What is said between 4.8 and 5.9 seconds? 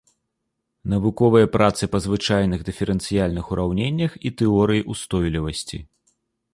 ўстойлівасці.